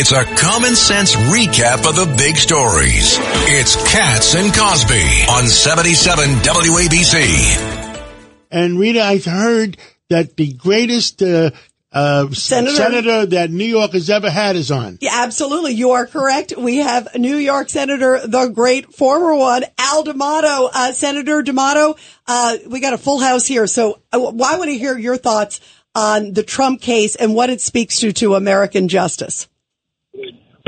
It's 0.00 0.12
a 0.12 0.24
common 0.36 0.76
sense 0.76 1.16
recap 1.16 1.78
of 1.78 1.96
the 1.96 2.14
big 2.16 2.36
stories. 2.36 3.16
It's 3.50 3.74
Cats 3.92 4.36
and 4.36 4.54
Cosby 4.54 5.24
on 5.28 5.48
77 5.48 6.24
WABC. 6.36 8.06
And 8.48 8.78
Rita, 8.78 9.02
I've 9.02 9.24
heard 9.24 9.76
that 10.08 10.36
the 10.36 10.52
greatest 10.52 11.20
uh, 11.20 11.50
uh, 11.90 12.30
Senator. 12.30 12.76
senator 12.76 13.26
that 13.26 13.50
New 13.50 13.64
York 13.64 13.90
has 13.90 14.08
ever 14.08 14.30
had 14.30 14.54
is 14.54 14.70
on. 14.70 14.98
Yeah, 15.00 15.14
absolutely. 15.14 15.72
You 15.72 15.90
are 15.90 16.06
correct. 16.06 16.54
We 16.56 16.76
have 16.76 17.08
New 17.16 17.36
York 17.36 17.68
Senator, 17.68 18.24
the 18.24 18.50
great 18.54 18.94
former 18.94 19.34
one, 19.34 19.64
Al 19.78 20.04
D'Amato. 20.04 20.70
Uh, 20.72 20.92
Senator 20.92 21.42
D'Amato, 21.42 21.96
uh, 22.28 22.56
we 22.68 22.78
got 22.78 22.92
a 22.92 22.98
full 22.98 23.18
house 23.18 23.46
here. 23.46 23.66
So 23.66 24.00
uh, 24.12 24.24
I 24.28 24.58
want 24.58 24.70
to 24.70 24.78
hear 24.78 24.96
your 24.96 25.16
thoughts 25.16 25.60
on 25.96 26.34
the 26.34 26.44
Trump 26.44 26.82
case 26.82 27.16
and 27.16 27.34
what 27.34 27.50
it 27.50 27.60
speaks 27.60 27.98
to 27.98 28.12
to 28.12 28.36
American 28.36 28.86
justice. 28.86 29.48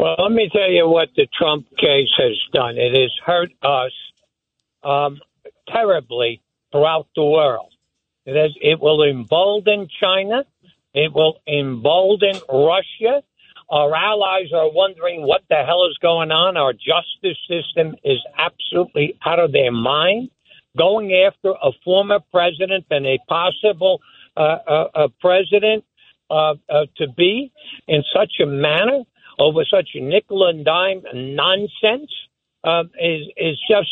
Well, 0.01 0.17
let 0.19 0.33
me 0.33 0.49
tell 0.51 0.71
you 0.71 0.89
what 0.89 1.11
the 1.15 1.27
Trump 1.27 1.67
case 1.77 2.09
has 2.17 2.39
done. 2.55 2.79
It 2.79 2.98
has 2.98 3.12
hurt 3.23 3.53
us 3.62 3.93
um, 4.83 5.20
terribly 5.69 6.41
throughout 6.73 7.07
the 7.15 7.25
world. 7.25 7.70
It, 8.25 8.34
has, 8.34 8.53
it 8.62 8.81
will 8.81 9.03
embolden 9.03 9.89
China. 10.01 10.45
It 10.95 11.12
will 11.12 11.37
embolden 11.47 12.41
Russia. 12.48 13.23
Our 13.69 13.95
allies 13.95 14.55
are 14.55 14.73
wondering 14.73 15.27
what 15.27 15.42
the 15.51 15.65
hell 15.67 15.87
is 15.91 15.98
going 16.01 16.31
on. 16.31 16.57
Our 16.57 16.73
justice 16.73 17.37
system 17.47 17.95
is 18.03 18.20
absolutely 18.39 19.19
out 19.27 19.39
of 19.39 19.53
their 19.53 19.70
mind. 19.70 20.31
Going 20.79 21.12
after 21.12 21.51
a 21.51 21.73
former 21.85 22.20
president 22.33 22.87
and 22.91 23.05
a 23.05 23.19
possible 23.29 24.01
uh, 24.35 24.41
uh, 24.41 24.89
uh, 24.95 25.09
president 25.20 25.85
uh, 26.31 26.55
to 26.97 27.07
be 27.19 27.53
in 27.87 28.03
such 28.14 28.33
a 28.41 28.47
manner 28.47 29.03
over 29.41 29.64
such 29.64 29.88
nickel 29.94 30.46
and 30.46 30.64
dime 30.64 31.02
nonsense 31.14 32.12
um, 32.62 32.91
is 33.00 33.27
is 33.36 33.58
just 33.69 33.88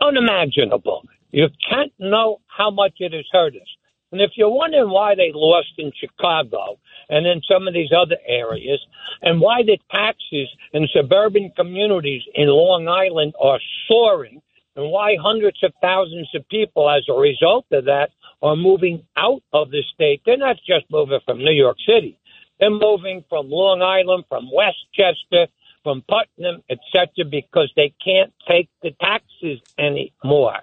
unimaginable. 0.00 1.02
You 1.32 1.48
can't 1.68 1.92
know 1.98 2.40
how 2.46 2.70
much 2.70 2.94
it 3.00 3.12
has 3.12 3.26
hurt 3.32 3.54
us. 3.56 3.68
And 4.12 4.20
if 4.20 4.30
you're 4.36 4.48
wondering 4.48 4.90
why 4.90 5.16
they 5.16 5.32
lost 5.34 5.72
in 5.76 5.90
Chicago 5.98 6.78
and 7.08 7.26
in 7.26 7.42
some 7.50 7.66
of 7.66 7.74
these 7.74 7.90
other 7.90 8.16
areas, 8.28 8.78
and 9.22 9.40
why 9.40 9.64
the 9.64 9.76
taxes 9.90 10.48
in 10.72 10.86
suburban 10.94 11.50
communities 11.56 12.22
in 12.34 12.46
Long 12.46 12.86
Island 12.86 13.34
are 13.42 13.58
soaring, 13.88 14.40
and 14.76 14.90
why 14.90 15.16
hundreds 15.20 15.62
of 15.64 15.72
thousands 15.82 16.28
of 16.32 16.48
people, 16.48 16.88
as 16.88 17.02
a 17.08 17.18
result 17.18 17.66
of 17.72 17.86
that, 17.86 18.10
are 18.40 18.54
moving 18.54 19.02
out 19.16 19.42
of 19.52 19.72
the 19.72 19.82
state, 19.92 20.20
they're 20.24 20.36
not 20.36 20.56
just 20.64 20.84
moving 20.90 21.18
from 21.24 21.38
New 21.38 21.52
York 21.52 21.78
City. 21.84 22.16
They're 22.60 22.70
moving 22.70 23.24
from 23.28 23.50
Long 23.50 23.82
Island, 23.82 24.24
from 24.28 24.50
Westchester, 24.50 25.52
from 25.82 26.02
Putnam, 26.08 26.62
etc., 26.70 27.24
because 27.30 27.72
they 27.76 27.92
can't 28.02 28.32
take 28.48 28.68
the 28.82 28.90
taxes 29.00 29.60
anymore. 29.78 30.56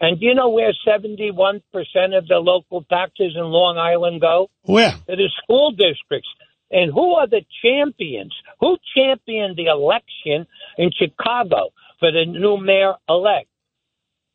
And 0.00 0.18
do 0.18 0.26
you 0.26 0.34
know 0.34 0.48
where 0.48 0.72
71% 0.86 1.60
of 2.16 2.26
the 2.26 2.36
local 2.36 2.84
taxes 2.84 3.32
in 3.36 3.42
Long 3.42 3.78
Island 3.78 4.20
go? 4.20 4.50
Where? 4.62 4.92
To 4.92 5.16
the 5.16 5.30
school 5.42 5.72
districts. 5.72 6.28
And 6.70 6.92
who 6.92 7.14
are 7.14 7.26
the 7.26 7.44
champions? 7.62 8.34
Who 8.60 8.76
championed 8.96 9.56
the 9.56 9.66
election 9.66 10.46
in 10.78 10.90
Chicago 10.96 11.70
for 11.98 12.12
the 12.12 12.24
new 12.26 12.58
mayor 12.58 12.94
elect? 13.08 13.48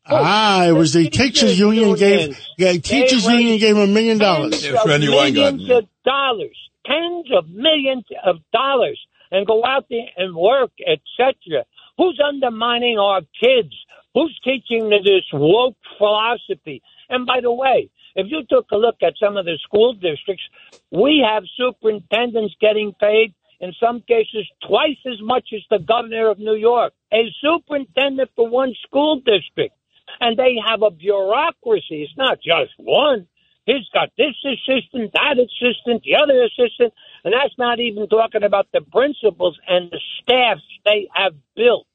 Ah, 0.08 0.66
it 0.66 0.72
was 0.72 0.92
the 0.92 1.08
teachers 1.08 1.58
union 1.58 1.94
gave, 1.94 2.38
yeah, 2.56 2.72
teachers 2.72 3.26
union 3.26 3.58
gave 3.58 3.76
a 3.76 3.86
million 3.86 4.18
dollars. 4.18 4.62
Tens 4.62 4.86
millions 4.86 5.68
of 5.68 5.84
dollars, 6.04 6.56
tens 6.86 7.26
of 7.36 7.48
millions 7.48 8.04
of 8.24 8.36
dollars, 8.52 9.00
and 9.30 9.46
go 9.46 9.64
out 9.64 9.86
there 9.90 10.06
and 10.16 10.34
work, 10.34 10.70
etc. 10.86 11.64
Who's 11.98 12.20
undermining 12.24 12.98
our 12.98 13.22
kids? 13.42 13.74
Who's 14.14 14.38
teaching 14.44 14.88
this 14.88 15.24
woke 15.32 15.76
philosophy? 15.98 16.82
And 17.08 17.26
by 17.26 17.40
the 17.42 17.52
way, 17.52 17.90
if 18.14 18.26
you 18.30 18.44
took 18.48 18.70
a 18.70 18.76
look 18.76 18.96
at 19.02 19.14
some 19.22 19.36
of 19.36 19.44
the 19.44 19.58
school 19.62 19.92
districts, 19.92 20.44
we 20.90 21.24
have 21.26 21.42
superintendents 21.56 22.54
getting 22.60 22.94
paid 22.98 23.34
in 23.60 23.72
some 23.80 24.00
cases 24.02 24.46
twice 24.66 24.98
as 25.06 25.20
much 25.20 25.48
as 25.54 25.60
the 25.70 25.78
governor 25.78 26.30
of 26.30 26.38
New 26.38 26.54
York. 26.54 26.92
A 27.12 27.24
superintendent 27.42 28.30
for 28.36 28.48
one 28.48 28.74
school 28.86 29.16
district. 29.16 29.74
And 30.20 30.38
they 30.38 30.56
have 30.66 30.82
a 30.82 30.90
bureaucracy. 30.90 32.02
It's 32.02 32.16
not 32.16 32.38
just 32.38 32.72
one. 32.78 33.26
He's 33.66 33.88
got 33.92 34.10
this 34.16 34.34
assistant, 34.44 35.12
that 35.14 35.36
assistant, 35.38 36.04
the 36.04 36.14
other 36.22 36.44
assistant, 36.44 36.94
and 37.24 37.34
that's 37.34 37.58
not 37.58 37.80
even 37.80 38.08
talking 38.08 38.44
about 38.44 38.68
the 38.72 38.80
principals 38.80 39.58
and 39.66 39.90
the 39.90 40.00
staffs 40.22 40.62
they 40.84 41.08
have 41.12 41.34
built. 41.56 41.86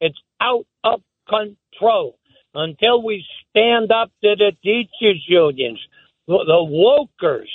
It's 0.00 0.18
out 0.40 0.66
of 0.84 1.02
control 1.28 2.18
until 2.54 3.02
we 3.02 3.26
stand 3.50 3.92
up 3.92 4.10
to 4.24 4.36
the 4.36 4.52
teachers' 4.62 5.24
unions, 5.28 5.78
the 6.26 6.34
wokers. 6.34 7.48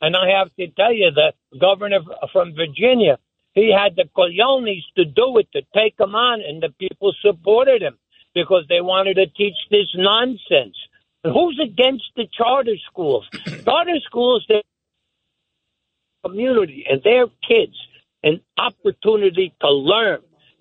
And 0.00 0.16
I 0.16 0.38
have 0.38 0.54
to 0.56 0.68
tell 0.68 0.92
you, 0.92 1.10
the 1.10 1.32
governor 1.58 1.98
from 2.32 2.54
Virginia, 2.54 3.18
he 3.52 3.74
had 3.76 3.96
the 3.96 4.04
cojones 4.16 4.84
to 4.96 5.04
do 5.04 5.36
it, 5.38 5.48
to 5.52 5.62
take 5.74 6.00
him 6.00 6.14
on, 6.14 6.40
and 6.40 6.62
the 6.62 6.70
people 6.78 7.12
supported 7.20 7.82
him 7.82 7.98
because 8.34 8.64
they 8.68 8.80
wanted 8.80 9.14
to 9.14 9.26
teach 9.26 9.56
this 9.70 9.88
nonsense. 9.94 10.76
Who's 11.24 11.60
against 11.62 12.04
the 12.16 12.26
charter 12.32 12.76
schools? 12.90 13.28
charter 13.64 14.00
schools, 14.06 14.44
they 14.48 14.62
community 16.24 16.84
and 16.88 17.02
their 17.02 17.26
kids 17.46 17.76
an 18.22 18.40
opportunity 18.58 19.54
to 19.60 19.70
learn. 19.70 20.20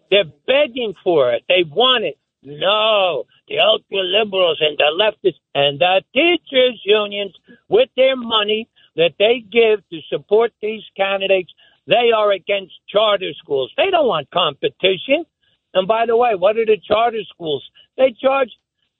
They're 0.09 0.31
begging 0.45 0.93
for 1.03 1.31
it. 1.33 1.43
They 1.47 1.63
want 1.63 2.05
it. 2.05 2.17
No, 2.43 3.25
the 3.47 3.59
ultra 3.59 4.03
liberals 4.03 4.59
and 4.61 4.77
the 4.77 4.91
leftists 4.97 5.39
and 5.55 5.79
the 5.79 6.01
teachers 6.13 6.81
unions 6.85 7.33
with 7.67 7.89
their 7.97 8.15
money 8.15 8.69
that 8.95 9.13
they 9.19 9.43
give 9.51 9.87
to 9.89 9.99
support 10.09 10.51
these 10.61 10.83
candidates, 10.95 11.51
they 11.87 12.11
are 12.15 12.31
against 12.31 12.73
charter 12.87 13.31
schools. 13.37 13.71
They 13.75 13.89
don't 13.91 14.07
want 14.07 14.29
competition. 14.31 15.25
And 15.73 15.87
by 15.87 16.05
the 16.05 16.15
way, 16.15 16.35
what 16.35 16.57
are 16.57 16.65
the 16.65 16.77
charter 16.77 17.23
schools? 17.27 17.63
They 17.97 18.15
charge 18.19 18.51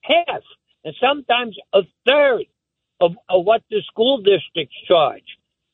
half 0.02 0.42
and 0.84 0.96
sometimes 1.02 1.58
a 1.74 1.82
third 2.06 2.46
of, 3.00 3.12
of 3.30 3.46
what 3.46 3.62
the 3.70 3.82
school 3.88 4.18
districts 4.18 4.76
charge. 4.88 5.24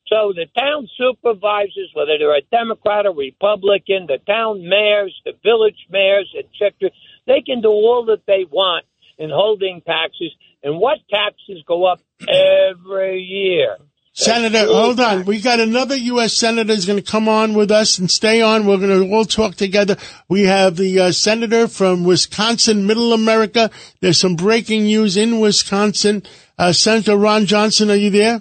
So 0.06 0.34
the 0.34 0.46
town 0.58 0.88
supervisors, 0.98 1.90
whether 1.94 2.18
they're 2.18 2.36
a 2.36 2.42
Democrat 2.50 3.06
or 3.06 3.14
Republican, 3.14 4.06
the 4.06 4.18
town 4.26 4.68
mayors, 4.68 5.18
the 5.24 5.32
village 5.42 5.86
mayors, 5.90 6.32
etc., 6.38 6.90
they 7.26 7.40
can 7.40 7.62
do 7.62 7.68
all 7.68 8.04
that 8.06 8.26
they 8.26 8.44
want 8.50 8.84
in 9.16 9.30
holding 9.30 9.80
taxes. 9.80 10.32
And 10.62 10.78
what 10.78 10.98
taxes 11.10 11.62
go 11.66 11.84
up 11.84 12.00
every 12.20 13.20
year? 13.20 13.78
Senator, 14.16 14.66
hold 14.66 15.00
on. 15.00 15.24
We 15.24 15.40
got 15.40 15.58
another 15.58 15.96
U.S. 15.96 16.34
senator 16.34 16.72
is 16.72 16.86
going 16.86 17.02
to 17.02 17.10
come 17.10 17.28
on 17.28 17.52
with 17.52 17.72
us 17.72 17.98
and 17.98 18.08
stay 18.08 18.40
on. 18.40 18.64
We're 18.64 18.78
going 18.78 19.08
to 19.08 19.12
all 19.12 19.24
talk 19.24 19.56
together. 19.56 19.96
We 20.28 20.44
have 20.44 20.76
the 20.76 21.00
uh, 21.00 21.10
senator 21.10 21.66
from 21.66 22.04
Wisconsin, 22.04 22.86
Middle 22.86 23.12
America. 23.12 23.72
There's 24.00 24.20
some 24.20 24.36
breaking 24.36 24.84
news 24.84 25.16
in 25.16 25.40
Wisconsin. 25.40 26.22
Uh, 26.56 26.72
Senator 26.72 27.16
Ron 27.16 27.46
Johnson, 27.46 27.90
are 27.90 27.96
you 27.96 28.10
there? 28.10 28.40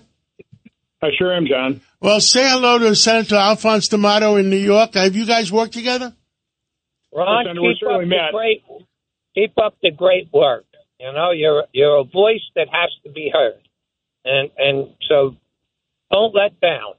I 1.01 1.07
sure 1.17 1.35
am, 1.35 1.47
John. 1.47 1.81
Well, 1.99 2.21
say 2.21 2.47
hello 2.47 2.77
to 2.77 2.95
Senator 2.95 3.35
Alphonse 3.35 3.87
D'Amato 3.87 4.35
in 4.35 4.51
New 4.51 4.57
York. 4.57 4.93
Have 4.93 5.15
you 5.15 5.25
guys 5.25 5.51
worked 5.51 5.73
together? 5.73 6.13
Ron, 7.11 7.45
Senator, 7.45 7.61
we're 7.63 7.73
keep 7.73 7.87
up 7.89 7.99
the 7.99 8.05
met. 8.05 8.31
great, 8.31 8.63
keep 9.33 9.57
up 9.57 9.75
the 9.81 9.89
great 9.89 10.29
work. 10.31 10.65
You 10.99 11.11
know, 11.13 11.31
you're 11.31 11.63
you're 11.71 11.97
a 11.97 12.03
voice 12.03 12.43
that 12.55 12.67
has 12.71 12.91
to 13.05 13.11
be 13.11 13.31
heard, 13.33 13.59
and 14.23 14.51
and 14.57 14.89
so 15.09 15.35
don't 16.13 16.33
let 16.35 16.59
down. 16.61 16.93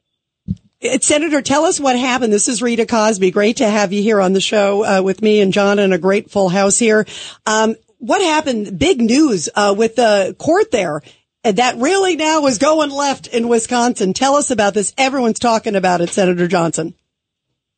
Uh, 0.82 0.98
Senator, 1.00 1.40
tell 1.40 1.64
us 1.64 1.80
what 1.80 1.98
happened. 1.98 2.32
This 2.32 2.48
is 2.48 2.60
Rita 2.60 2.84
Cosby. 2.86 3.30
Great 3.30 3.56
to 3.58 3.68
have 3.68 3.92
you 3.92 4.02
here 4.02 4.20
on 4.20 4.32
the 4.34 4.40
show 4.40 4.84
uh, 4.84 5.02
with 5.02 5.22
me 5.22 5.40
and 5.40 5.52
John 5.52 5.78
and 5.78 5.94
a 5.94 5.98
great 5.98 6.30
full 6.30 6.48
house 6.50 6.78
here. 6.78 7.06
Um, 7.46 7.76
what 7.98 8.20
happened? 8.20 8.78
Big 8.78 9.00
news 9.00 9.48
uh, 9.54 9.74
with 9.76 9.96
the 9.96 10.36
court 10.38 10.70
there. 10.70 11.00
uh, 11.44 11.52
That 11.52 11.76
really 11.76 12.16
now 12.16 12.44
is 12.46 12.58
going 12.58 12.90
left 12.90 13.28
in 13.28 13.48
Wisconsin. 13.48 14.12
Tell 14.12 14.34
us 14.36 14.50
about 14.50 14.74
this. 14.74 14.92
Everyone's 14.98 15.38
talking 15.38 15.74
about 15.74 16.02
it, 16.02 16.10
Senator 16.10 16.46
Johnson. 16.48 16.94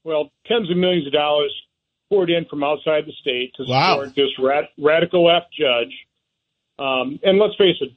well, 0.02 0.30
tens 0.46 0.68
of 0.70 0.76
millions 0.76 1.06
of 1.06 1.12
dollars 1.12 1.52
poured 2.08 2.30
in 2.30 2.44
from 2.46 2.62
outside 2.64 3.04
the 3.06 3.12
state 3.20 3.52
to 3.56 3.64
Wow. 3.68 3.96
support 3.98 4.14
this 4.16 4.30
rad- 4.38 4.68
radical 4.78 5.24
left 5.26 5.46
judge. 5.52 5.92
Um, 6.78 7.18
and 7.22 7.38
let's 7.38 7.54
face 7.56 7.76
it, 7.80 7.90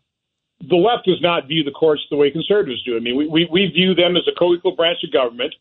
the 0.67 0.75
left 0.75 1.05
does 1.05 1.21
not 1.21 1.47
view 1.47 1.63
the 1.63 1.71
courts 1.71 2.01
the 2.09 2.17
way 2.17 2.31
conservatives 2.31 2.83
do. 2.83 2.97
I 2.97 2.99
mean, 2.99 3.15
we, 3.15 3.27
we, 3.27 3.47
we 3.51 3.67
view 3.67 3.95
them 3.95 4.17
as 4.17 4.23
a 4.27 4.37
co-equal 4.37 4.75
branch 4.75 4.99
of 5.03 5.11
government 5.11 5.55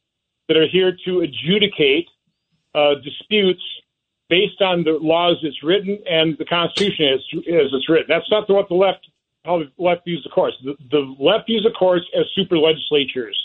that 0.49 0.56
are 0.56 0.67
here 0.67 0.97
to 1.05 1.21
adjudicate 1.21 2.09
uh, 2.75 2.95
disputes 3.05 3.62
based 4.29 4.61
on 4.61 4.85
the 4.85 4.99
laws 5.00 5.37
it's 5.43 5.62
written 5.62 5.99
and 6.11 6.37
the 6.39 6.45
Constitution 6.45 7.06
as, 7.15 7.21
as 7.49 7.73
it's 7.73 7.89
written. 7.89 8.06
That's 8.09 8.31
not 8.31 8.49
what 8.49 8.69
the 8.69 8.75
left 8.75 9.06
how 9.45 9.61
the 9.61 9.71
left 9.79 10.05
views 10.05 10.23
the 10.25 10.31
courts. 10.31 10.56
The, 10.62 10.77
the 10.91 11.15
left 11.19 11.47
views 11.47 11.62
the 11.62 11.71
courts 11.71 12.05
as 12.19 12.27
super 12.35 12.59
legislatures, 12.59 13.39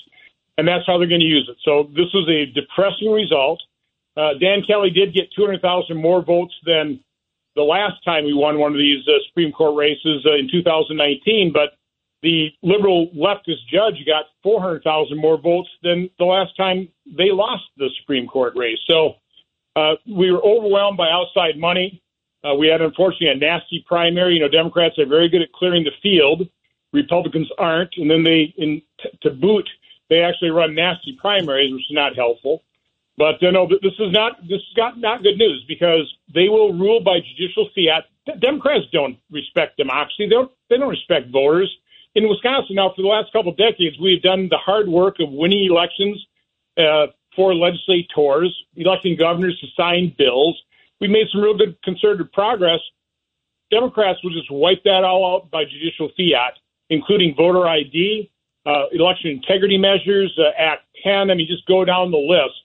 and 0.57 0.67
that's 0.67 0.85
how 0.85 0.97
they're 0.97 1.07
going 1.07 1.21
to 1.21 1.25
use 1.25 1.47
it. 1.49 1.57
So 1.63 1.89
this 1.95 2.11
was 2.13 2.27
a 2.27 2.51
depressing 2.51 3.11
result. 3.11 3.61
Uh, 4.17 4.33
Dan 4.39 4.63
Kelly 4.67 4.89
did 4.89 5.13
get 5.13 5.31
200,000 5.35 5.95
more 5.95 6.21
votes 6.21 6.53
than 6.65 6.99
the 7.55 7.63
last 7.63 8.03
time 8.03 8.25
we 8.25 8.33
won 8.33 8.59
one 8.59 8.71
of 8.71 8.77
these 8.77 9.07
uh, 9.07 9.13
Supreme 9.27 9.51
Court 9.51 9.75
races 9.75 10.25
uh, 10.25 10.35
in 10.35 10.49
2019, 10.51 11.51
but 11.53 11.77
the 12.21 12.49
liberal 12.63 13.09
leftist 13.09 13.67
judge 13.69 13.95
got 14.07 14.25
400,000 14.43 15.17
more 15.17 15.37
votes 15.37 15.69
than 15.83 16.09
the 16.17 16.25
last 16.25 16.55
time 16.55 16.87
they 17.05 17.31
lost 17.31 17.63
the 17.77 17.89
Supreme 17.99 18.27
Court 18.27 18.53
race. 18.55 18.79
So 18.87 19.15
uh, 19.75 19.95
we 20.07 20.31
were 20.31 20.43
overwhelmed 20.43 20.97
by 20.97 21.09
outside 21.09 21.57
money. 21.57 22.01
Uh, 22.43 22.55
we 22.55 22.67
had, 22.67 22.81
unfortunately, 22.81 23.29
a 23.29 23.35
nasty 23.35 23.83
primary. 23.87 24.35
You 24.35 24.41
know, 24.41 24.47
Democrats 24.47 24.97
are 24.99 25.05
very 25.05 25.29
good 25.29 25.41
at 25.41 25.51
clearing 25.51 25.83
the 25.83 25.91
field. 26.01 26.47
Republicans 26.91 27.49
aren't. 27.57 27.93
And 27.97 28.09
then 28.09 28.23
they, 28.23 28.53
in, 28.57 28.81
t- 29.01 29.09
to 29.23 29.29
boot, 29.31 29.67
they 30.09 30.21
actually 30.21 30.51
run 30.51 30.75
nasty 30.75 31.17
primaries, 31.19 31.73
which 31.73 31.89
is 31.89 31.95
not 31.95 32.15
helpful. 32.15 32.63
But 33.17 33.43
uh, 33.43 33.51
no, 33.51 33.67
this 33.67 33.93
is 33.99 34.11
not 34.11 34.41
this 34.41 34.59
is 34.59 34.73
not, 34.77 34.97
not 34.97 35.23
good 35.23 35.37
news 35.37 35.63
because 35.67 36.11
they 36.33 36.49
will 36.49 36.73
rule 36.73 36.99
by 36.99 37.19
judicial 37.19 37.69
fiat. 37.75 38.05
D- 38.25 38.33
Democrats 38.39 38.85
don't 38.91 39.17
respect 39.29 39.77
democracy. 39.77 40.25
They 40.25 40.29
don't 40.29 40.51
they 40.69 40.77
don't 40.77 40.89
respect 40.89 41.29
voters. 41.31 41.73
In 42.15 42.27
Wisconsin 42.27 42.75
now, 42.75 42.91
for 42.95 43.01
the 43.01 43.07
last 43.07 43.31
couple 43.33 43.51
of 43.51 43.57
decades, 43.57 43.97
we 43.99 44.13
have 44.13 44.21
done 44.23 44.47
the 44.49 44.57
hard 44.57 44.87
work 44.87 45.17
of 45.19 45.29
winning 45.31 45.65
elections 45.69 46.23
uh, 46.77 47.07
for 47.35 47.53
legislators, 47.55 48.55
electing 48.75 49.15
governors 49.17 49.59
to 49.61 49.67
sign 49.75 50.13
bills. 50.17 50.59
We 50.99 51.07
made 51.07 51.27
some 51.31 51.41
real 51.41 51.57
good 51.57 51.75
concerted 51.83 52.31
progress. 52.31 52.79
Democrats 53.71 54.23
will 54.23 54.31
just 54.31 54.51
wipe 54.51 54.83
that 54.83 55.03
all 55.03 55.35
out 55.35 55.51
by 55.51 55.65
judicial 55.65 56.09
fiat, 56.15 56.53
including 56.89 57.35
voter 57.35 57.67
ID, 57.67 58.31
uh, 58.65 58.85
election 58.91 59.31
integrity 59.31 59.77
measures, 59.77 60.31
uh, 60.37 60.51
Act 60.57 60.83
10. 61.03 61.31
I 61.31 61.33
mean, 61.33 61.47
just 61.47 61.65
go 61.67 61.83
down 61.83 62.11
the 62.11 62.17
list. 62.17 62.62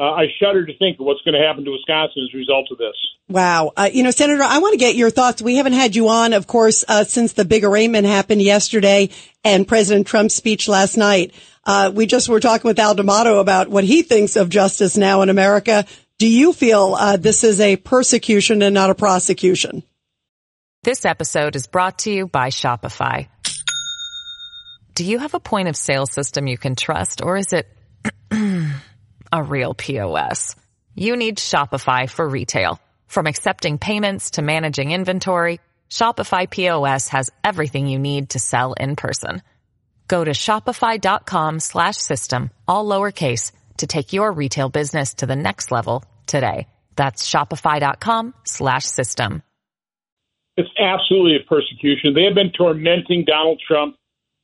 Uh, 0.00 0.14
I 0.14 0.28
shudder 0.40 0.64
to 0.64 0.78
think 0.78 0.98
of 0.98 1.04
what's 1.04 1.20
going 1.26 1.38
to 1.38 1.46
happen 1.46 1.62
to 1.66 1.72
Wisconsin 1.72 2.26
as 2.26 2.34
a 2.34 2.38
result 2.38 2.68
of 2.70 2.78
this. 2.78 2.96
Wow. 3.28 3.72
Uh, 3.76 3.90
you 3.92 4.02
know, 4.02 4.10
Senator, 4.10 4.42
I 4.42 4.58
want 4.58 4.72
to 4.72 4.78
get 4.78 4.96
your 4.96 5.10
thoughts. 5.10 5.42
We 5.42 5.56
haven't 5.56 5.74
had 5.74 5.94
you 5.94 6.08
on, 6.08 6.32
of 6.32 6.46
course, 6.46 6.86
uh, 6.88 7.04
since 7.04 7.34
the 7.34 7.44
big 7.44 7.64
arraignment 7.64 8.06
happened 8.06 8.40
yesterday 8.40 9.10
and 9.44 9.68
President 9.68 10.06
Trump's 10.06 10.34
speech 10.34 10.68
last 10.68 10.96
night. 10.96 11.34
Uh, 11.64 11.92
we 11.94 12.06
just 12.06 12.30
were 12.30 12.40
talking 12.40 12.66
with 12.66 12.78
Al 12.78 12.94
D'Amato 12.94 13.40
about 13.40 13.68
what 13.68 13.84
he 13.84 14.00
thinks 14.00 14.36
of 14.36 14.48
justice 14.48 14.96
now 14.96 15.20
in 15.20 15.28
America. 15.28 15.84
Do 16.16 16.26
you 16.26 16.54
feel 16.54 16.96
uh, 16.98 17.18
this 17.18 17.44
is 17.44 17.60
a 17.60 17.76
persecution 17.76 18.62
and 18.62 18.72
not 18.72 18.88
a 18.88 18.94
prosecution? 18.94 19.82
This 20.82 21.04
episode 21.04 21.56
is 21.56 21.66
brought 21.66 21.98
to 22.00 22.10
you 22.10 22.26
by 22.26 22.48
Shopify. 22.48 23.28
Do 24.94 25.04
you 25.04 25.18
have 25.18 25.34
a 25.34 25.40
point 25.40 25.68
of 25.68 25.76
sale 25.76 26.06
system 26.06 26.46
you 26.46 26.56
can 26.56 26.74
trust 26.74 27.20
or 27.22 27.36
is 27.36 27.52
it 27.52 27.68
a 29.32 29.42
real 29.42 29.74
POS? 29.74 30.56
You 30.94 31.16
need 31.16 31.38
Shopify 31.38 32.08
for 32.08 32.28
retail. 32.28 32.80
From 33.06 33.26
accepting 33.26 33.78
payments 33.78 34.32
to 34.32 34.42
managing 34.42 34.92
inventory, 34.92 35.60
Shopify 35.90 36.48
POS 36.48 37.08
has 37.08 37.30
everything 37.42 37.86
you 37.86 37.98
need 37.98 38.30
to 38.30 38.38
sell 38.38 38.72
in 38.72 38.96
person. 38.96 39.42
Go 40.08 40.24
to 40.24 40.32
shopify.com 40.32 41.60
slash 41.60 41.96
system, 41.96 42.50
all 42.66 42.84
lowercase, 42.84 43.52
to 43.78 43.86
take 43.86 44.12
your 44.12 44.32
retail 44.32 44.68
business 44.68 45.14
to 45.14 45.26
the 45.26 45.36
next 45.36 45.70
level 45.70 46.04
today. 46.26 46.66
That's 46.96 47.28
shopify.com 47.28 48.34
slash 48.44 48.84
system. 48.84 49.42
It's 50.56 50.68
absolutely 50.78 51.36
a 51.36 51.48
persecution. 51.48 52.12
They 52.14 52.24
have 52.24 52.34
been 52.34 52.52
tormenting 52.52 53.24
Donald 53.24 53.62
Trump 53.66 53.96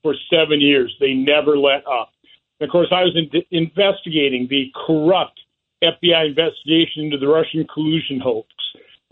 for 0.02 0.14
seven 0.30 0.60
years. 0.60 0.96
They 1.00 1.12
never 1.12 1.58
let 1.58 1.86
up. 1.86 2.12
Of 2.60 2.70
course, 2.70 2.88
I 2.90 3.02
was 3.02 3.16
in- 3.16 3.42
investigating 3.50 4.46
the 4.48 4.72
corrupt 4.86 5.40
FBI 5.82 6.28
investigation 6.28 7.04
into 7.04 7.18
the 7.18 7.28
Russian 7.28 7.66
collusion 7.72 8.18
hoax, 8.18 8.48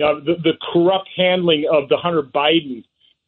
uh, 0.03 0.15
the, 0.25 0.37
the 0.43 0.55
corrupt 0.73 1.09
handling 1.17 1.67
of 1.71 1.89
the 1.89 1.97
Hunter 1.97 2.23
Biden 2.23 2.85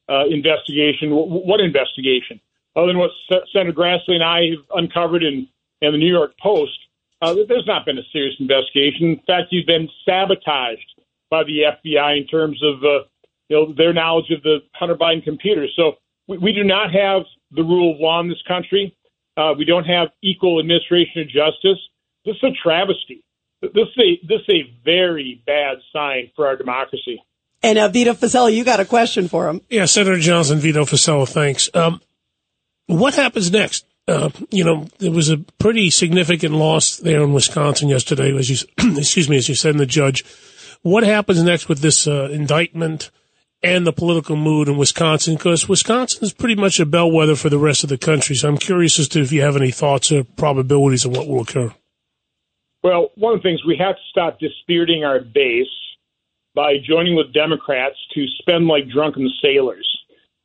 uh, 0.08 0.26
investigation. 0.26 1.10
W- 1.10 1.46
what 1.46 1.60
investigation? 1.60 2.40
Other 2.74 2.88
than 2.88 2.98
what 2.98 3.10
Senator 3.52 3.72
Grassley 3.72 4.14
and 4.14 4.24
I 4.24 4.50
have 4.50 4.64
uncovered 4.74 5.22
in, 5.22 5.48
in 5.80 5.92
the 5.92 5.98
New 5.98 6.10
York 6.10 6.32
Post, 6.40 6.78
uh, 7.22 7.34
there's 7.48 7.66
not 7.66 7.86
been 7.86 7.98
a 7.98 8.02
serious 8.12 8.34
investigation. 8.38 9.08
In 9.08 9.20
fact, 9.26 9.48
you've 9.50 9.66
been 9.66 9.88
sabotaged 10.04 11.00
by 11.30 11.44
the 11.44 11.62
FBI 11.84 12.18
in 12.18 12.26
terms 12.26 12.62
of 12.62 12.84
uh, 12.84 13.04
you 13.48 13.56
know 13.56 13.72
their 13.72 13.92
knowledge 13.92 14.30
of 14.30 14.42
the 14.42 14.58
Hunter 14.74 14.94
Biden 14.94 15.22
computer. 15.22 15.66
So 15.76 15.96
we, 16.26 16.38
we 16.38 16.52
do 16.52 16.64
not 16.64 16.92
have 16.92 17.22
the 17.50 17.62
rule 17.62 17.94
of 17.94 18.00
law 18.00 18.20
in 18.20 18.28
this 18.28 18.42
country. 18.46 18.95
Uh, 19.36 19.54
we 19.56 19.64
don't 19.64 19.84
have 19.84 20.08
equal 20.22 20.58
administration 20.58 21.22
of 21.22 21.28
justice. 21.28 21.78
This 22.24 22.36
is 22.36 22.44
a 22.44 22.52
travesty. 22.62 23.22
This 23.62 23.70
is 23.74 23.98
a 23.98 24.26
this 24.26 24.40
is 24.48 24.54
a 24.54 24.74
very 24.84 25.42
bad 25.46 25.78
sign 25.92 26.30
for 26.34 26.46
our 26.46 26.56
democracy. 26.56 27.22
And 27.62 27.78
uh, 27.78 27.88
Vito 27.88 28.12
Fossella, 28.12 28.54
you 28.54 28.64
got 28.64 28.80
a 28.80 28.84
question 28.84 29.28
for 29.28 29.48
him. 29.48 29.60
Yeah, 29.70 29.86
Senator 29.86 30.18
Johnson, 30.18 30.58
Vito 30.58 30.84
Fossella, 30.84 31.28
thanks. 31.28 31.70
Um, 31.74 32.00
what 32.86 33.14
happens 33.14 33.50
next? 33.50 33.86
Uh, 34.06 34.30
you 34.50 34.62
know, 34.62 34.86
there 34.98 35.10
was 35.10 35.30
a 35.30 35.38
pretty 35.58 35.90
significant 35.90 36.54
loss 36.54 36.98
there 36.98 37.22
in 37.22 37.32
Wisconsin 37.32 37.88
yesterday, 37.88 38.36
as 38.36 38.48
you, 38.50 38.68
excuse 38.96 39.28
me, 39.28 39.36
as 39.36 39.48
you 39.48 39.54
said 39.54 39.72
in 39.72 39.78
the 39.78 39.86
judge. 39.86 40.24
What 40.82 41.02
happens 41.02 41.42
next 41.42 41.68
with 41.68 41.80
this 41.80 42.06
uh, 42.06 42.28
indictment 42.30 43.10
and 43.66 43.86
the 43.86 43.92
political 43.92 44.36
mood 44.36 44.68
in 44.68 44.76
Wisconsin? 44.76 45.34
Because 45.34 45.68
Wisconsin 45.68 46.24
is 46.24 46.32
pretty 46.32 46.54
much 46.54 46.78
a 46.78 46.86
bellwether 46.86 47.36
for 47.36 47.48
the 47.48 47.58
rest 47.58 47.82
of 47.82 47.90
the 47.90 47.98
country. 47.98 48.36
So 48.36 48.48
I'm 48.48 48.58
curious 48.58 48.98
as 48.98 49.08
to 49.08 49.20
if 49.20 49.32
you 49.32 49.42
have 49.42 49.56
any 49.56 49.70
thoughts 49.70 50.12
or 50.12 50.24
probabilities 50.24 51.04
of 51.04 51.16
what 51.16 51.26
will 51.26 51.42
occur. 51.42 51.72
Well, 52.82 53.10
one 53.16 53.34
of 53.34 53.40
the 53.40 53.42
things 53.42 53.64
we 53.66 53.76
have 53.78 53.96
to 53.96 54.02
stop 54.10 54.38
dispiriting 54.38 55.04
our 55.04 55.20
base 55.20 55.66
by 56.54 56.76
joining 56.88 57.16
with 57.16 57.32
Democrats 57.34 57.96
to 58.14 58.26
spend 58.38 58.66
like 58.66 58.88
drunken 58.88 59.28
sailors. 59.42 59.86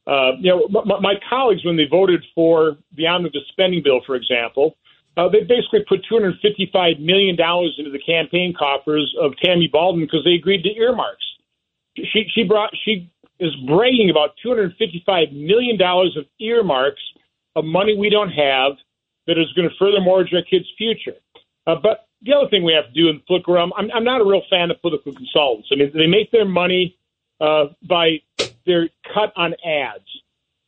Uh, 0.08 0.32
you 0.40 0.50
know, 0.50 0.68
my, 0.84 1.00
my 1.00 1.14
colleagues, 1.30 1.64
when 1.64 1.78
they 1.78 1.86
voted 1.90 2.24
for 2.34 2.78
the 2.98 3.06
omnibus 3.06 3.44
spending 3.52 3.82
bill, 3.84 4.02
for 4.06 4.16
example, 4.16 4.76
uh, 5.18 5.30
they 5.30 5.42
basically 5.42 5.86
put 5.88 6.06
$255 6.12 7.00
million 7.00 7.38
into 7.78 7.92
the 7.92 8.02
campaign 8.06 8.54
coffers 8.58 9.14
of 9.22 9.34
Tammy 9.44 9.70
Baldwin 9.72 10.06
because 10.06 10.24
they 10.26 10.34
agreed 10.34 10.64
to 10.64 10.70
earmarks. 10.70 11.24
She, 11.96 12.26
she 12.34 12.44
brought, 12.44 12.72
she 12.86 13.12
is 13.40 13.56
bragging 13.68 14.10
about 14.10 14.32
$255 14.46 15.34
million 15.34 15.82
of 15.82 16.26
earmarks 16.40 17.02
of 17.56 17.66
money 17.66 17.98
we 17.98 18.10
don't 18.10 18.32
have 18.32 18.74
that 19.28 19.38
is 19.38 19.52
going 19.54 19.70
to 19.70 19.76
further 19.78 20.00
mortgage 20.00 20.34
our 20.34 20.42
kids' 20.42 20.68
future. 20.78 21.16
Uh, 21.68 21.76
but 21.82 22.08
the 22.22 22.34
other 22.34 22.50
thing 22.50 22.64
we 22.64 22.74
have 22.74 22.86
to 22.86 22.94
do 22.94 23.10
in 23.10 23.18
the 23.18 23.22
political 23.22 23.54
realm, 23.54 23.74
I'm, 23.76 23.90
I'm 23.94 24.04
not 24.04 24.22
a 24.22 24.24
real 24.24 24.42
fan 24.50 24.72
of 24.72 24.82
political 24.82 25.14
consultants. 25.14 25.70
I 25.72 25.76
mean, 25.76 25.92
they 25.94 26.08
make 26.08 26.32
their 26.32 26.46
money 26.46 26.98
uh, 27.40 27.66
by 27.88 28.22
their 28.66 28.90
cut 29.14 29.34
on 29.36 29.56
ads. 29.66 30.06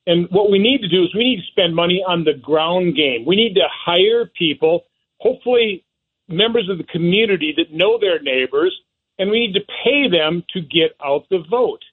And 0.05 0.27
what 0.31 0.51
we 0.51 0.59
need 0.59 0.81
to 0.81 0.87
do 0.87 1.03
is 1.03 1.15
we 1.15 1.23
need 1.23 1.37
to 1.37 1.47
spend 1.47 1.75
money 1.75 2.03
on 2.05 2.23
the 2.23 2.33
ground 2.33 2.95
game. 2.95 3.25
We 3.25 3.35
need 3.35 3.53
to 3.55 3.67
hire 3.71 4.25
people, 4.25 4.85
hopefully 5.19 5.85
members 6.27 6.69
of 6.69 6.77
the 6.77 6.83
community 6.83 7.53
that 7.57 7.71
know 7.71 7.97
their 7.99 8.21
neighbors, 8.21 8.77
and 9.19 9.29
we 9.29 9.47
need 9.47 9.53
to 9.53 9.65
pay 9.83 10.09
them 10.09 10.43
to 10.53 10.61
get 10.61 10.95
out 11.03 11.27
the 11.29 11.43
vote. 11.49 11.83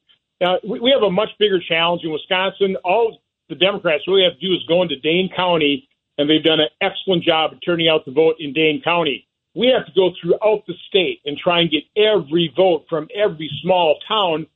Now, 0.41 0.59
we 0.67 0.91
have 0.91 1.03
a 1.03 1.11
much 1.11 1.31
bigger 1.39 1.61
challenge 1.61 2.03
in 2.03 2.13
Wisconsin. 2.13 2.77
All 2.85 3.21
the 3.49 3.55
Democrats 3.55 4.05
really 4.07 4.25
have 4.25 4.39
to 4.41 4.47
do 4.47 4.55
is 4.55 4.63
go 4.67 4.83
into 4.83 4.97
Dane 4.97 5.29
County, 5.35 5.89
and 6.17 6.29
they've 6.31 6.43
done 6.43 6.61
an 6.61 6.69
excellent 6.81 7.25
job 7.25 7.53
of 7.53 7.59
turning 7.65 7.89
out 7.89 8.05
the 8.05 8.13
vote 8.13 8.37
in 8.39 8.53
Dane 8.53 8.81
County. 8.83 9.27
We 9.55 9.67
have 9.69 9.85
to 9.87 9.93
go 9.93 10.13
throughout 10.21 10.65
the 10.67 10.75
state 10.89 11.21
and 11.25 11.37
try 11.37 11.61
and 11.61 11.71
get 11.71 11.83
every 11.97 12.53
vote 12.57 12.87
from 12.89 13.09
every 13.15 13.51
small 13.63 13.99
town 14.07 14.47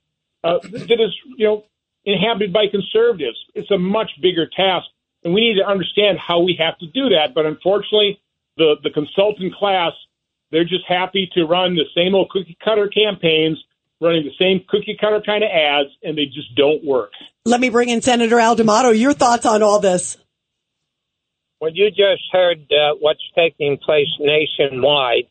uh, 0.44 0.58
that 0.62 1.00
is, 1.00 1.12
you 1.36 1.46
know, 1.46 1.64
inhabited 2.04 2.52
by 2.52 2.66
conservatives. 2.70 3.38
It's 3.54 3.70
a 3.70 3.78
much 3.78 4.10
bigger 4.22 4.46
task, 4.46 4.86
and 5.24 5.34
we 5.34 5.40
need 5.40 5.58
to 5.58 5.66
understand 5.66 6.18
how 6.18 6.40
we 6.40 6.56
have 6.60 6.78
to 6.78 6.86
do 6.86 7.08
that. 7.10 7.34
But 7.34 7.46
unfortunately, 7.46 8.20
the 8.56 8.76
the 8.82 8.90
consultant 8.90 9.54
class, 9.54 9.92
they're 10.54 10.64
just 10.64 10.86
happy 10.88 11.28
to 11.34 11.44
run 11.44 11.74
the 11.74 11.84
same 11.94 12.14
old 12.14 12.30
cookie 12.30 12.56
cutter 12.64 12.88
campaigns, 12.88 13.58
running 14.00 14.24
the 14.24 14.36
same 14.38 14.64
cookie 14.68 14.96
cutter 15.00 15.20
kind 15.24 15.42
of 15.44 15.50
ads, 15.50 15.90
and 16.02 16.16
they 16.16 16.26
just 16.26 16.54
don't 16.54 16.84
work. 16.84 17.10
Let 17.44 17.60
me 17.60 17.68
bring 17.68 17.88
in 17.88 18.00
Senator 18.00 18.38
Al 18.38 18.54
D'Amato. 18.54 18.90
Your 18.90 19.12
thoughts 19.12 19.44
on 19.44 19.62
all 19.62 19.80
this? 19.80 20.16
Well, 21.60 21.72
you 21.72 21.90
just 21.90 22.22
heard 22.30 22.60
uh, 22.70 22.94
what's 23.00 23.22
taking 23.34 23.78
place 23.78 24.08
nationwide. 24.20 25.26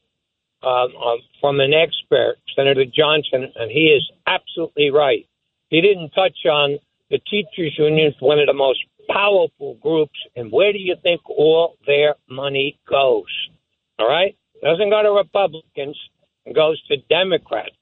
um, 0.64 0.96
um, 0.96 1.20
from 1.42 1.60
an 1.60 1.74
expert, 1.74 2.36
Senator 2.56 2.86
Johnson, 2.86 3.52
and 3.56 3.70
he 3.70 3.88
is 3.98 4.10
absolutely 4.26 4.92
right. 4.92 5.28
He 5.70 5.82
didn't 5.82 6.12
touch 6.12 6.38
on 6.46 6.80
the 7.10 7.20
teachers' 7.30 7.76
unions, 7.78 8.16
one 8.20 8.40
of 8.40 8.48
the 8.48 8.54
most 8.54 8.80
powerful 9.10 9.76
groups, 9.82 10.18
and 10.36 10.52
where 10.52 10.72
do 10.72 10.80
you 10.80 10.96
think 11.04 11.22
all 11.30 11.76
their 11.86 12.16
money 12.30 12.80
goes? 12.90 13.26
All 14.00 14.08
right, 14.08 14.36
doesn't 14.64 14.90
go 14.90 15.04
to 15.04 15.12
Republicans, 15.12 15.98
it 16.46 16.56
goes 16.56 16.82
to 16.88 16.98
Democrats. 17.10 17.76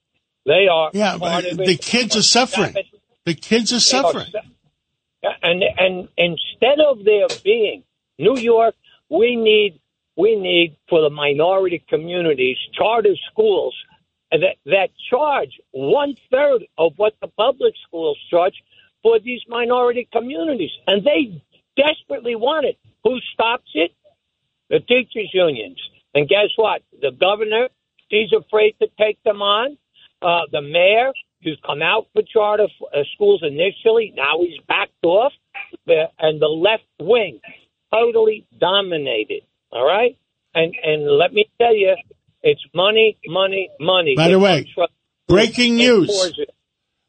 They 0.45 0.67
are 0.71 0.89
Yeah, 0.93 1.17
but 1.19 1.43
the 1.57 1.77
kids 1.77 2.15
are 2.15 2.23
suffering. 2.23 2.75
The 3.25 3.35
kids 3.35 3.71
are 3.71 3.75
are 3.75 3.79
suffering. 3.79 4.27
su- 4.31 5.29
and 5.43 5.63
and 5.77 6.09
instead 6.17 6.79
of 6.79 7.03
there 7.05 7.27
being 7.43 7.83
New 8.17 8.37
York, 8.37 8.75
we 9.09 9.35
need 9.35 9.79
we 10.17 10.35
need 10.35 10.77
for 10.89 11.01
the 11.01 11.09
minority 11.09 11.83
communities 11.87 12.57
charter 12.73 13.15
schools 13.31 13.75
that 14.31 14.55
that 14.65 14.89
charge 15.09 15.59
one 15.71 16.15
third 16.31 16.63
of 16.77 16.93
what 16.97 17.13
the 17.21 17.27
public 17.27 17.73
schools 17.87 18.17
charge 18.29 18.55
for 19.03 19.19
these 19.19 19.41
minority 19.47 20.07
communities, 20.11 20.71
and 20.87 21.03
they 21.03 21.41
desperately 21.75 22.35
want 22.35 22.65
it. 22.65 22.77
Who 23.03 23.19
stops 23.33 23.69
it? 23.73 23.91
The 24.69 24.79
teachers 24.79 25.29
unions. 25.33 25.79
And 26.13 26.27
guess 26.27 26.49
what? 26.55 26.81
The 27.01 27.11
governor, 27.11 27.69
he's 28.09 28.29
afraid 28.33 28.75
to 28.81 28.87
take 28.99 29.21
them 29.23 29.41
on. 29.41 29.77
Uh, 30.21 30.41
the 30.51 30.61
mayor, 30.61 31.11
who's 31.43 31.59
come 31.65 31.81
out 31.81 32.07
for 32.13 32.21
charter 32.31 32.67
uh, 32.93 32.99
schools 33.15 33.43
initially, 33.43 34.13
now 34.15 34.39
he's 34.39 34.59
backed 34.67 35.03
off. 35.03 35.33
And 35.87 36.41
the 36.41 36.47
left 36.47 36.83
wing, 36.99 37.39
totally 37.91 38.45
dominated. 38.59 39.43
All 39.71 39.85
right? 39.85 40.17
And 40.53 40.73
and 40.83 41.09
let 41.09 41.33
me 41.33 41.45
tell 41.59 41.75
you, 41.75 41.95
it's 42.43 42.61
money, 42.75 43.17
money, 43.25 43.69
money. 43.79 44.15
By 44.15 44.27
the 44.27 44.33
that 44.33 44.39
way, 44.39 44.71
comes 44.75 44.89
breaking 45.27 45.77
news. 45.77 46.07
pours 46.07 46.35
it. 46.37 46.53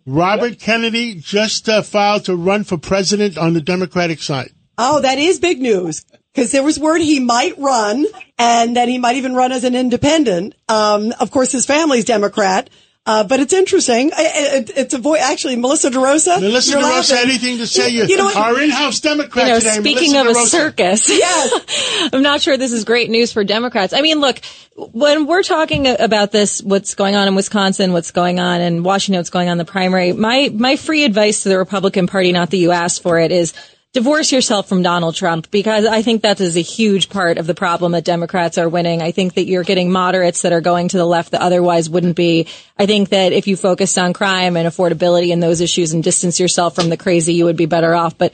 Robert 0.06 0.58
Kennedy 0.58 1.16
just 1.16 1.68
uh, 1.68 1.82
filed 1.82 2.24
to 2.24 2.36
run 2.36 2.64
for 2.64 2.78
president 2.78 3.36
on 3.36 3.52
the 3.54 3.60
Democratic 3.60 4.20
side. 4.20 4.50
Oh, 4.78 5.00
that 5.00 5.18
is 5.18 5.38
big 5.38 5.60
news 5.60 6.04
because 6.34 6.50
there 6.52 6.62
was 6.62 6.78
word 6.78 7.00
he 7.00 7.20
might 7.20 7.58
run 7.58 8.06
and 8.38 8.76
that 8.76 8.88
he 8.88 8.98
might 8.98 9.16
even 9.16 9.34
run 9.34 9.52
as 9.52 9.64
an 9.64 9.74
independent. 9.74 10.54
Um, 10.68 11.12
of 11.20 11.30
course, 11.30 11.52
his 11.52 11.66
family's 11.66 12.04
Democrat. 12.04 12.70
Uh, 13.04 13.24
but 13.24 13.40
it's 13.40 13.52
interesting. 13.52 14.12
I- 14.16 14.22
I- 14.22 14.56
It, 14.58 14.70
it's 14.76 14.94
a 14.94 14.98
voice. 14.98 15.20
Actually, 15.20 15.56
Melissa 15.56 15.90
DeRosa. 15.90 16.40
Melissa 16.40 16.70
you're 16.70 16.80
DeRosa, 16.82 17.10
laughing. 17.10 17.30
anything 17.30 17.58
to 17.58 17.66
say? 17.66 17.88
You, 17.88 18.04
You 18.04 18.16
know 18.16 18.30
our 18.32 18.60
in-house 18.60 19.00
Democrat 19.00 19.46
you 19.48 19.52
know, 19.54 19.58
today. 19.58 19.80
speaking 19.80 20.12
Melissa 20.12 20.40
of 20.40 20.46
a 20.46 20.48
circus, 20.48 21.08
Yes. 21.10 22.08
I'm 22.12 22.22
not 22.22 22.42
sure 22.42 22.56
this 22.56 22.70
is 22.70 22.84
great 22.84 23.10
news 23.10 23.32
for 23.32 23.42
Democrats. 23.42 23.92
I 23.92 24.02
mean, 24.02 24.20
look, 24.20 24.38
when 24.76 25.26
we're 25.26 25.42
talking 25.42 25.88
about 25.88 26.30
this, 26.30 26.62
what's 26.62 26.94
going 26.94 27.16
on 27.16 27.26
in 27.26 27.34
Wisconsin, 27.34 27.92
what's 27.92 28.12
going 28.12 28.38
on 28.38 28.60
in 28.60 28.84
Washington, 28.84 29.18
what's 29.18 29.30
going 29.30 29.48
on 29.48 29.52
in 29.54 29.58
the 29.58 29.64
primary, 29.64 30.12
my, 30.12 30.50
my 30.54 30.76
free 30.76 31.02
advice 31.04 31.42
to 31.42 31.48
the 31.48 31.58
Republican 31.58 32.06
Party, 32.06 32.30
not 32.30 32.50
that 32.50 32.56
you 32.56 32.70
asked 32.70 33.02
for 33.02 33.18
it, 33.18 33.32
is 33.32 33.52
divorce 33.92 34.32
yourself 34.32 34.68
from 34.68 34.82
Donald 34.82 35.14
Trump 35.14 35.50
because 35.50 35.84
I 35.84 36.02
think 36.02 36.22
that 36.22 36.40
is 36.40 36.56
a 36.56 36.62
huge 36.62 37.10
part 37.10 37.36
of 37.36 37.46
the 37.46 37.54
problem 37.54 37.92
that 37.92 38.04
Democrats 38.04 38.56
are 38.56 38.68
winning. 38.68 39.02
I 39.02 39.12
think 39.12 39.34
that 39.34 39.44
you're 39.44 39.64
getting 39.64 39.92
moderates 39.92 40.42
that 40.42 40.52
are 40.52 40.62
going 40.62 40.88
to 40.88 40.96
the 40.96 41.04
left 41.04 41.32
that 41.32 41.42
otherwise 41.42 41.90
wouldn't 41.90 42.16
be. 42.16 42.46
I 42.78 42.86
think 42.86 43.10
that 43.10 43.32
if 43.32 43.46
you 43.46 43.56
focused 43.56 43.98
on 43.98 44.14
crime 44.14 44.56
and 44.56 44.66
affordability 44.66 45.32
and 45.32 45.42
those 45.42 45.60
issues 45.60 45.92
and 45.92 46.02
distance 46.02 46.40
yourself 46.40 46.74
from 46.74 46.88
the 46.88 46.96
crazy, 46.96 47.34
you 47.34 47.44
would 47.44 47.56
be 47.56 47.66
better 47.66 47.94
off. 47.94 48.16
But 48.16 48.32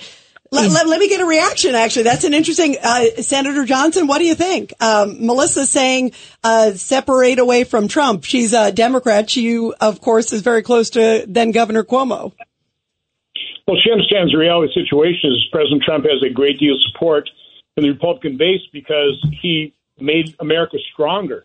Let, 0.50 0.70
let, 0.70 0.86
let 0.86 1.00
me 1.00 1.08
get 1.08 1.20
a 1.20 1.26
reaction. 1.26 1.74
Actually, 1.74 2.04
that's 2.04 2.24
an 2.24 2.32
interesting. 2.34 2.76
Uh, 2.82 3.20
Senator 3.20 3.64
Johnson, 3.66 4.06
what 4.06 4.18
do 4.18 4.24
you 4.24 4.34
think? 4.34 4.72
Um, 4.80 5.26
Melissa 5.26 5.66
saying 5.66 6.12
uh, 6.42 6.72
separate 6.72 7.38
away 7.38 7.64
from 7.64 7.88
Trump. 7.88 8.24
She's 8.24 8.54
a 8.54 8.72
Democrat. 8.72 9.28
She, 9.28 9.72
of 9.80 10.00
course, 10.00 10.32
is 10.32 10.40
very 10.40 10.62
close 10.62 10.90
to 10.90 11.24
then 11.28 11.50
Governor 11.50 11.84
Cuomo. 11.84 12.32
Well, 13.68 13.76
she 13.84 13.92
understands 13.92 14.32
the 14.32 14.38
reality 14.38 14.72
situation 14.72 15.30
is 15.30 15.46
President 15.52 15.82
Trump 15.82 16.06
has 16.06 16.22
a 16.22 16.32
great 16.32 16.58
deal 16.58 16.74
of 16.74 16.82
support 16.84 17.28
in 17.76 17.82
the 17.82 17.90
Republican 17.90 18.38
base 18.38 18.62
because 18.72 19.22
he 19.42 19.74
made 20.00 20.34
America 20.40 20.78
stronger 20.90 21.44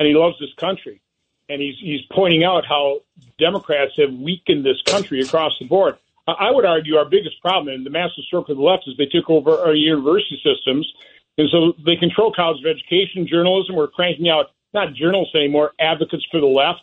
and 0.00 0.08
he 0.08 0.14
loves 0.14 0.36
this 0.40 0.52
country. 0.54 1.00
And 1.48 1.62
he's, 1.62 1.76
he's 1.78 2.00
pointing 2.10 2.42
out 2.42 2.66
how 2.66 3.02
Democrats 3.38 3.92
have 3.98 4.12
weakened 4.12 4.66
this 4.66 4.82
country 4.82 5.20
across 5.20 5.52
the 5.60 5.66
board. 5.66 5.96
I 6.26 6.32
I 6.32 6.50
would 6.50 6.64
argue 6.64 6.96
our 6.96 7.04
biggest 7.04 7.40
problem 7.40 7.72
in 7.72 7.84
the 7.84 7.90
massive 7.90 8.24
circle 8.28 8.50
of 8.50 8.58
the 8.58 8.64
left 8.64 8.88
is 8.88 8.96
they 8.96 9.06
took 9.06 9.30
over 9.30 9.56
our 9.60 9.74
university 9.74 10.42
systems. 10.42 10.92
And 11.38 11.48
so 11.50 11.72
they 11.86 11.94
control 11.94 12.32
college 12.32 12.58
of 12.64 12.66
education, 12.66 13.28
journalism. 13.28 13.76
We're 13.76 13.86
cranking 13.86 14.28
out 14.28 14.46
not 14.74 14.94
journalists 14.94 15.36
anymore, 15.36 15.72
advocates 15.78 16.26
for 16.32 16.40
the 16.40 16.46
left, 16.46 16.82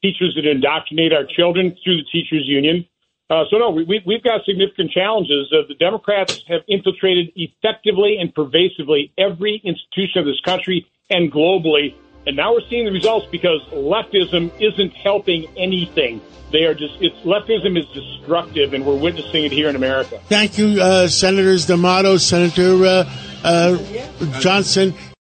teachers 0.00 0.34
that 0.36 0.46
indoctrinate 0.46 1.12
our 1.12 1.24
children 1.24 1.76
through 1.82 1.96
the 1.96 2.06
teachers 2.12 2.46
union. 2.46 2.86
Uh, 3.30 3.44
so 3.50 3.58
no, 3.58 3.70
we, 3.70 3.84
we, 3.84 4.02
we've 4.06 4.22
got 4.22 4.44
significant 4.46 4.90
challenges. 4.90 5.52
Uh, 5.52 5.66
the 5.68 5.74
Democrats 5.74 6.42
have 6.48 6.62
infiltrated 6.66 7.30
effectively 7.36 8.16
and 8.18 8.34
pervasively 8.34 9.12
every 9.18 9.60
institution 9.64 10.20
of 10.20 10.24
this 10.24 10.40
country 10.40 10.86
and 11.10 11.30
globally, 11.30 11.94
and 12.26 12.36
now 12.36 12.52
we're 12.52 12.66
seeing 12.68 12.86
the 12.86 12.92
results 12.92 13.26
because 13.30 13.60
leftism 13.72 14.50
isn't 14.60 14.92
helping 14.94 15.46
anything. 15.56 16.20
They 16.52 16.64
are 16.64 16.74
just 16.74 16.94
it's 17.00 17.16
leftism 17.26 17.78
is 17.78 17.86
destructive, 17.88 18.72
and 18.72 18.86
we're 18.86 18.96
witnessing 18.96 19.44
it 19.44 19.52
here 19.52 19.68
in 19.68 19.76
America. 19.76 20.18
Thank 20.24 20.56
you, 20.56 20.80
uh, 20.80 21.08
Senators 21.08 21.66
D'Amato, 21.66 22.16
Senator 22.16 22.84
uh, 22.84 23.10
uh, 23.44 24.40
Johnson. 24.40 24.94